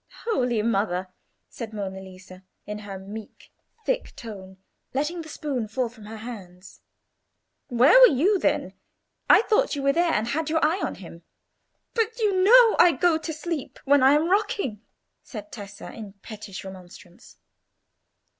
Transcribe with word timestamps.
"Holy 0.25 0.63
Mother!" 0.63 1.09
said 1.47 1.73
Monna 1.73 1.99
Lisa, 2.01 2.43
in 2.65 2.79
her 2.79 2.97
meek, 2.97 3.51
thick 3.85 4.15
tone, 4.15 4.57
letting 4.95 5.21
the 5.21 5.29
spoon 5.29 5.67
fall 5.67 5.89
from 5.89 6.05
her 6.05 6.17
hands. 6.17 6.81
"Where 7.67 7.99
were 7.99 8.07
you, 8.07 8.39
then? 8.39 8.73
I 9.29 9.43
thought 9.43 9.75
you 9.75 9.83
were 9.83 9.93
there, 9.93 10.11
and 10.11 10.29
had 10.29 10.49
your 10.49 10.65
eye 10.65 10.79
on 10.81 10.95
him." 10.95 11.21
"But 11.93 12.17
you 12.17 12.43
know 12.43 12.75
I 12.79 12.93
go 12.93 13.19
to 13.19 13.31
sleep 13.31 13.77
when 13.85 14.01
I 14.01 14.13
am 14.13 14.27
rocking," 14.27 14.81
said 15.21 15.51
Tessa, 15.51 15.91
in 15.93 16.13
pettish 16.23 16.65
remonstrance. 16.65 17.37